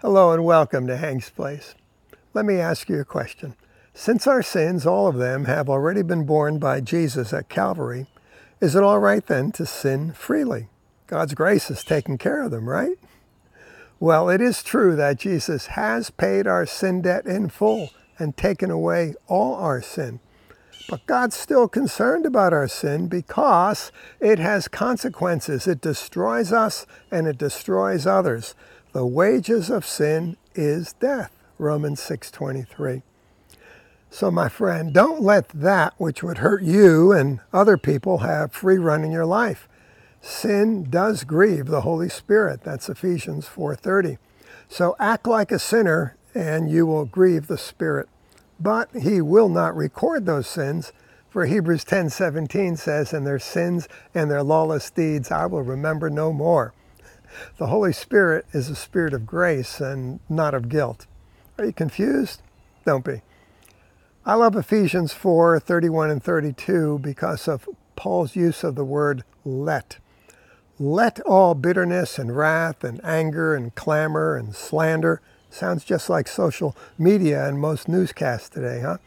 Hello 0.00 0.30
and 0.30 0.44
welcome 0.44 0.86
to 0.86 0.96
Hank's 0.96 1.28
Place. 1.28 1.74
Let 2.32 2.44
me 2.44 2.60
ask 2.60 2.88
you 2.88 3.00
a 3.00 3.04
question. 3.04 3.56
Since 3.92 4.28
our 4.28 4.44
sins, 4.44 4.86
all 4.86 5.08
of 5.08 5.16
them, 5.16 5.46
have 5.46 5.68
already 5.68 6.02
been 6.02 6.24
borne 6.24 6.60
by 6.60 6.80
Jesus 6.82 7.32
at 7.32 7.48
Calvary, 7.48 8.06
is 8.60 8.76
it 8.76 8.84
all 8.84 9.00
right 9.00 9.26
then 9.26 9.50
to 9.50 9.66
sin 9.66 10.12
freely? 10.12 10.68
God's 11.08 11.34
grace 11.34 11.66
has 11.66 11.82
taken 11.82 12.16
care 12.16 12.44
of 12.44 12.52
them, 12.52 12.68
right? 12.68 12.96
Well, 13.98 14.30
it 14.30 14.40
is 14.40 14.62
true 14.62 14.94
that 14.94 15.18
Jesus 15.18 15.66
has 15.66 16.10
paid 16.10 16.46
our 16.46 16.64
sin 16.64 17.02
debt 17.02 17.26
in 17.26 17.48
full 17.48 17.90
and 18.20 18.36
taken 18.36 18.70
away 18.70 19.16
all 19.26 19.56
our 19.56 19.82
sin. 19.82 20.20
But 20.88 21.06
God's 21.06 21.36
still 21.36 21.66
concerned 21.66 22.24
about 22.24 22.52
our 22.52 22.68
sin 22.68 23.08
because 23.08 23.90
it 24.20 24.38
has 24.38 24.68
consequences. 24.68 25.66
It 25.66 25.80
destroys 25.80 26.52
us 26.52 26.86
and 27.10 27.26
it 27.26 27.36
destroys 27.36 28.06
others. 28.06 28.54
The 28.92 29.06
wages 29.06 29.68
of 29.68 29.84
sin 29.84 30.38
is 30.54 30.94
death. 30.94 31.30
Romans 31.58 32.00
6:23. 32.00 33.02
So 34.10 34.30
my 34.30 34.48
friend, 34.48 34.94
don't 34.94 35.20
let 35.20 35.50
that 35.50 35.92
which 35.98 36.22
would 36.22 36.38
hurt 36.38 36.62
you 36.62 37.12
and 37.12 37.40
other 37.52 37.76
people 37.76 38.18
have 38.18 38.52
free 38.52 38.78
run 38.78 39.04
in 39.04 39.10
your 39.10 39.26
life. 39.26 39.68
Sin 40.22 40.86
does 40.88 41.24
grieve 41.24 41.66
the 41.66 41.82
Holy 41.82 42.08
Spirit. 42.08 42.62
That's 42.64 42.88
Ephesians 42.88 43.46
4:30. 43.46 44.16
So 44.68 44.96
act 44.98 45.26
like 45.26 45.52
a 45.52 45.58
sinner 45.58 46.16
and 46.34 46.70
you 46.70 46.86
will 46.86 47.04
grieve 47.04 47.46
the 47.46 47.58
Spirit. 47.58 48.08
But 48.58 48.88
he 48.92 49.20
will 49.20 49.50
not 49.50 49.76
record 49.76 50.24
those 50.24 50.46
sins. 50.46 50.92
For 51.28 51.44
Hebrews 51.44 51.84
10:17 51.84 52.76
says, 52.76 53.12
"And 53.12 53.26
their 53.26 53.38
sins 53.38 53.86
and 54.14 54.30
their 54.30 54.42
lawless 54.42 54.90
deeds 54.90 55.30
I 55.30 55.44
will 55.44 55.62
remember 55.62 56.08
no 56.08 56.32
more." 56.32 56.72
The 57.58 57.68
Holy 57.68 57.92
Spirit 57.92 58.46
is 58.52 58.68
a 58.68 58.74
spirit 58.74 59.14
of 59.14 59.26
grace 59.26 59.80
and 59.80 60.20
not 60.28 60.54
of 60.54 60.68
guilt. 60.68 61.06
Are 61.58 61.64
you 61.64 61.72
confused? 61.72 62.42
Don't 62.84 63.04
be. 63.04 63.22
I 64.24 64.34
love 64.34 64.56
Ephesians 64.56 65.12
4 65.12 65.58
31 65.58 66.10
and 66.10 66.22
32 66.22 66.98
because 67.00 67.48
of 67.48 67.68
Paul's 67.96 68.36
use 68.36 68.62
of 68.62 68.74
the 68.74 68.84
word 68.84 69.24
let. 69.44 69.98
Let 70.78 71.18
all 71.20 71.54
bitterness 71.54 72.18
and 72.18 72.36
wrath 72.36 72.84
and 72.84 73.04
anger 73.04 73.54
and 73.54 73.74
clamor 73.74 74.36
and 74.36 74.54
slander, 74.54 75.20
sounds 75.50 75.82
just 75.82 76.08
like 76.08 76.28
social 76.28 76.76
media 76.96 77.48
and 77.48 77.58
most 77.58 77.88
newscasts 77.88 78.48
today, 78.48 78.80
huh? 78.80 78.98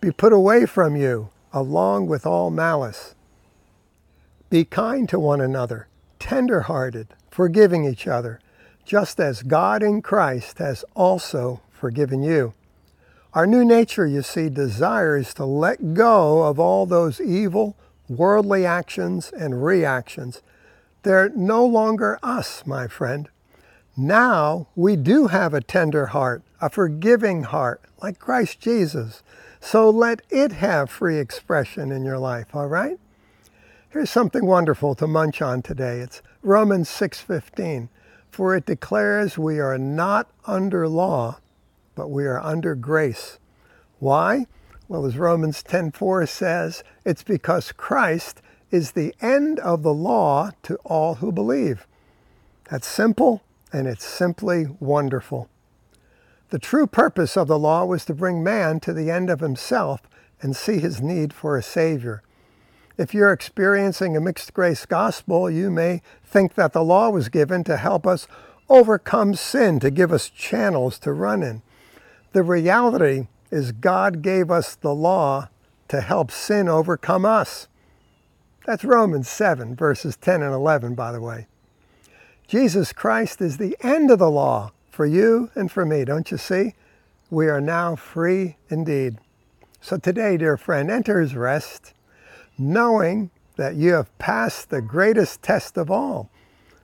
Be 0.00 0.10
put 0.12 0.32
away 0.32 0.64
from 0.64 0.96
you, 0.96 1.28
along 1.52 2.06
with 2.06 2.24
all 2.24 2.50
malice. 2.50 3.14
Be 4.48 4.64
kind 4.64 5.06
to 5.10 5.18
one 5.18 5.42
another, 5.42 5.88
tender 6.18 6.62
hearted, 6.62 7.08
forgiving 7.38 7.84
each 7.84 8.08
other, 8.08 8.40
just 8.84 9.20
as 9.20 9.44
God 9.44 9.80
in 9.80 10.02
Christ 10.02 10.58
has 10.58 10.84
also 10.96 11.60
forgiven 11.70 12.20
you. 12.20 12.52
Our 13.32 13.46
new 13.46 13.64
nature, 13.64 14.08
you 14.08 14.22
see, 14.22 14.48
desires 14.48 15.32
to 15.34 15.44
let 15.44 15.94
go 15.94 16.42
of 16.42 16.58
all 16.58 16.84
those 16.84 17.20
evil, 17.20 17.76
worldly 18.08 18.66
actions 18.66 19.30
and 19.30 19.64
reactions. 19.64 20.42
They're 21.04 21.28
no 21.28 21.64
longer 21.64 22.18
us, 22.24 22.66
my 22.66 22.88
friend. 22.88 23.28
Now 23.96 24.66
we 24.74 24.96
do 24.96 25.28
have 25.28 25.54
a 25.54 25.60
tender 25.60 26.06
heart, 26.06 26.42
a 26.60 26.68
forgiving 26.68 27.44
heart, 27.44 27.82
like 28.02 28.18
Christ 28.18 28.58
Jesus. 28.58 29.22
So 29.60 29.88
let 29.88 30.22
it 30.28 30.50
have 30.50 30.90
free 30.90 31.20
expression 31.20 31.92
in 31.92 32.04
your 32.04 32.18
life, 32.18 32.48
all 32.52 32.66
right? 32.66 32.98
Here's 33.90 34.10
something 34.10 34.44
wonderful 34.44 34.94
to 34.96 35.06
munch 35.06 35.40
on 35.40 35.62
today. 35.62 36.00
It's 36.00 36.20
Romans 36.42 36.90
6:15. 36.90 37.88
For 38.30 38.54
it 38.54 38.66
declares 38.66 39.38
we 39.38 39.60
are 39.60 39.78
not 39.78 40.28
under 40.44 40.86
law, 40.86 41.38
but 41.94 42.10
we 42.10 42.26
are 42.26 42.38
under 42.38 42.74
grace. 42.74 43.38
Why? 43.98 44.46
Well, 44.88 45.06
as 45.06 45.16
Romans 45.16 45.62
10:4 45.62 46.26
says, 46.26 46.84
it's 47.06 47.22
because 47.22 47.72
Christ 47.72 48.42
is 48.70 48.92
the 48.92 49.14
end 49.22 49.58
of 49.60 49.82
the 49.82 49.94
law 49.94 50.50
to 50.64 50.76
all 50.84 51.14
who 51.14 51.32
believe. 51.32 51.86
That's 52.70 52.86
simple 52.86 53.40
and 53.72 53.88
it's 53.88 54.04
simply 54.04 54.66
wonderful. 54.80 55.48
The 56.50 56.58
true 56.58 56.86
purpose 56.86 57.38
of 57.38 57.48
the 57.48 57.58
law 57.58 57.86
was 57.86 58.04
to 58.04 58.12
bring 58.12 58.44
man 58.44 58.80
to 58.80 58.92
the 58.92 59.10
end 59.10 59.30
of 59.30 59.40
himself 59.40 60.02
and 60.42 60.54
see 60.54 60.78
his 60.78 61.00
need 61.00 61.32
for 61.32 61.56
a 61.56 61.62
savior. 61.62 62.22
If 62.98 63.14
you're 63.14 63.32
experiencing 63.32 64.16
a 64.16 64.20
mixed 64.20 64.52
grace 64.52 64.84
gospel, 64.84 65.48
you 65.48 65.70
may 65.70 66.02
think 66.24 66.54
that 66.54 66.72
the 66.72 66.82
law 66.82 67.10
was 67.10 67.28
given 67.28 67.62
to 67.64 67.76
help 67.76 68.08
us 68.08 68.26
overcome 68.68 69.34
sin, 69.34 69.78
to 69.78 69.90
give 69.92 70.12
us 70.12 70.28
channels 70.28 70.98
to 70.98 71.12
run 71.12 71.44
in. 71.44 71.62
The 72.32 72.42
reality 72.42 73.28
is 73.52 73.70
God 73.70 74.20
gave 74.20 74.50
us 74.50 74.74
the 74.74 74.92
law 74.92 75.48
to 75.86 76.00
help 76.00 76.32
sin 76.32 76.68
overcome 76.68 77.24
us. 77.24 77.68
That's 78.66 78.84
Romans 78.84 79.28
7, 79.28 79.76
verses 79.76 80.16
10 80.16 80.42
and 80.42 80.52
11, 80.52 80.96
by 80.96 81.12
the 81.12 81.20
way. 81.20 81.46
Jesus 82.48 82.92
Christ 82.92 83.40
is 83.40 83.58
the 83.58 83.76
end 83.80 84.10
of 84.10 84.18
the 84.18 84.30
law 84.30 84.72
for 84.90 85.06
you 85.06 85.52
and 85.54 85.70
for 85.70 85.86
me, 85.86 86.04
don't 86.04 86.32
you 86.32 86.36
see? 86.36 86.74
We 87.30 87.46
are 87.48 87.60
now 87.60 87.94
free 87.94 88.56
indeed. 88.68 89.18
So 89.80 89.98
today, 89.98 90.36
dear 90.36 90.56
friend, 90.56 90.90
enter 90.90 91.20
his 91.20 91.36
rest 91.36 91.94
knowing 92.58 93.30
that 93.56 93.74
you 93.74 93.92
have 93.92 94.16
passed 94.18 94.70
the 94.70 94.82
greatest 94.82 95.42
test 95.42 95.76
of 95.76 95.90
all, 95.90 96.30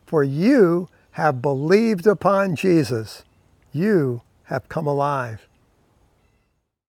for 0.07 0.23
you 0.23 0.89
have 1.13 1.43
believed 1.43 2.07
upon 2.07 2.57
Jesus. 2.57 3.25
You 3.73 4.23
have 4.45 4.69
come 4.69 4.87
alive. 4.87 5.49